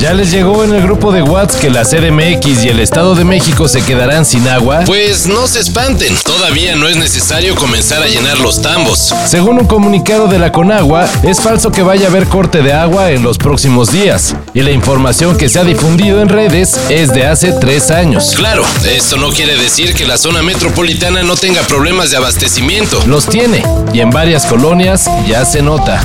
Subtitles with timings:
[0.00, 3.24] ¿Ya les llegó en el grupo de WhatsApp que la CDMX y el Estado de
[3.24, 4.82] México se quedarán sin agua?
[4.84, 9.14] Pues no se espanten, todavía no es necesario comenzar a llenar los tambos.
[9.26, 13.10] Según un comunicado de la Conagua, es falso que vaya a haber corte de agua
[13.10, 14.36] en los próximos días.
[14.52, 18.34] Y la información que se ha difundido en redes es de hace tres años.
[18.36, 23.02] Claro, esto no quiere decir que la zona metropolitana no tenga problemas de abastecimiento.
[23.06, 23.62] Los tiene,
[23.94, 26.02] y en varias colonias ya se nota.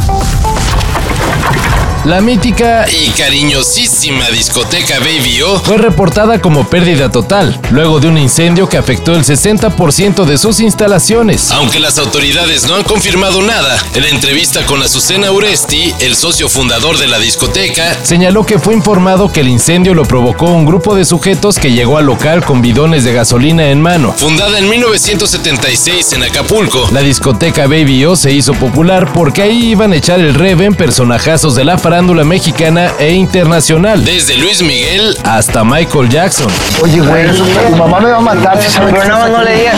[2.03, 8.17] La mítica y cariñosísima discoteca Baby O fue reportada como pérdida total, luego de un
[8.17, 11.51] incendio que afectó el 60% de sus instalaciones.
[11.51, 16.49] Aunque las autoridades no han confirmado nada, en la entrevista con Azucena Uresti, el socio
[16.49, 20.95] fundador de la discoteca, señaló que fue informado que el incendio lo provocó un grupo
[20.95, 24.15] de sujetos que llegó al local con bidones de gasolina en mano.
[24.17, 29.93] Fundada en 1976 en Acapulco, la discoteca Baby O se hizo popular porque ahí iban
[29.93, 34.05] a echar el reven personajazos de la farándula mexicana e internacional.
[34.05, 36.47] Desde Luis Miguel hasta Michael Jackson.
[36.81, 39.75] Oye, güey, tu mamá me va a matar si sabe Pero no, no le digas.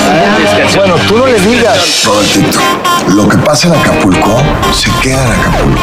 [0.75, 2.03] Bueno, tú no le digas.
[2.05, 2.59] Robertito,
[3.15, 4.43] lo que pasa en Acapulco
[4.75, 5.81] se queda en Acapulco.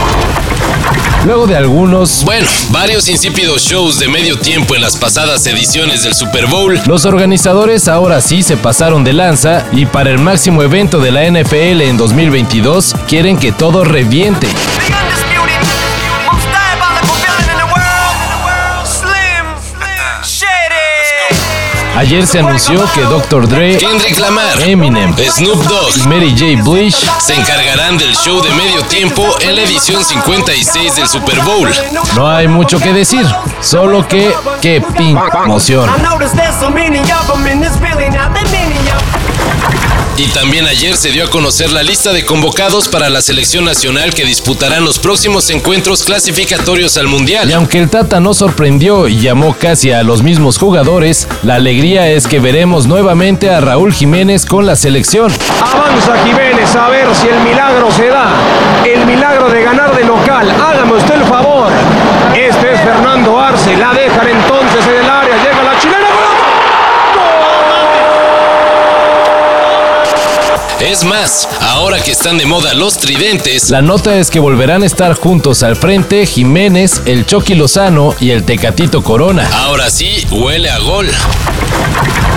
[1.25, 6.15] Luego de algunos, bueno, varios insípidos shows de medio tiempo en las pasadas ediciones del
[6.15, 11.01] Super Bowl, los organizadores ahora sí se pasaron de lanza y para el máximo evento
[11.01, 14.47] de la NFL en 2022 quieren que todo reviente.
[22.01, 23.47] Ayer se anunció que Dr.
[23.47, 26.63] Dre, Kendrick Lamar, Eminem, Snoop Dogg y Mary J.
[26.65, 31.71] Blige se encargarán del show de medio tiempo en la edición 56 del Super Bowl.
[32.17, 33.27] No hay mucho que decir,
[33.61, 35.91] solo que qué pin emoción.
[40.17, 44.13] Y también ayer se dio a conocer la lista de convocados para la selección nacional
[44.13, 47.49] que disputarán los próximos encuentros clasificatorios al Mundial.
[47.49, 52.11] Y aunque el Tata no sorprendió y llamó casi a los mismos jugadores, la alegría
[52.11, 55.33] es que veremos nuevamente a Raúl Jiménez con la selección.
[55.63, 58.31] Avanza Jiménez a ver si el milagro se da.
[58.85, 60.51] El milagro de ganar de local.
[60.51, 61.69] Hágame usted el favor.
[62.35, 63.77] Este es Fernando Arce.
[63.77, 65.30] La dejan entonces en el área.
[70.91, 74.87] Es más, ahora que están de moda los tridentes, la nota es que volverán a
[74.87, 79.49] estar juntos al frente Jiménez, el Chucky Lozano y el Tecatito Corona.
[79.53, 81.09] Ahora sí, huele a gol.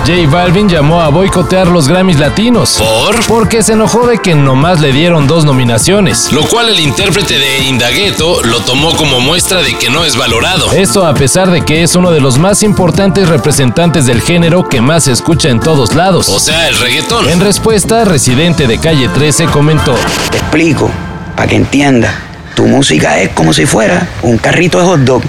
[0.06, 2.76] J Balvin llamó a boicotear los Grammys latinos.
[2.78, 3.24] ¿Por?
[3.24, 6.30] Porque se enojó de que nomás le dieron dos nominaciones.
[6.30, 10.70] Lo cual el intérprete de Indagueto lo tomó como muestra de que no es valorado.
[10.72, 14.82] Esto a pesar de que es uno de los más importantes representantes del género que
[14.82, 16.28] más se escucha en todos lados.
[16.28, 17.26] O sea, el reggaetón.
[17.30, 19.94] En respuesta, Residente de Calle 13 comentó.
[20.30, 20.90] Te explico,
[21.34, 22.12] para que entiendas.
[22.54, 25.22] Tu música es como si fuera un carrito de hot dog,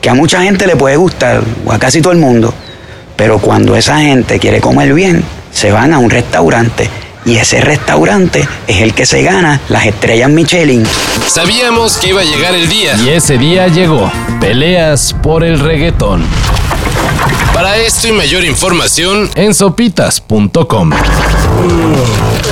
[0.00, 2.54] que a mucha gente le puede gustar, o a casi todo el mundo.
[3.14, 5.22] Pero cuando esa gente quiere comer bien,
[5.52, 6.88] se van a un restaurante.
[7.26, 10.86] Y ese restaurante es el que se gana las estrellas Michelin.
[11.26, 12.96] Sabíamos que iba a llegar el día.
[12.96, 14.10] Y ese día llegó.
[14.40, 16.24] Peleas por el reggaetón.
[17.52, 20.90] Para esto y mayor información en sopitas.com.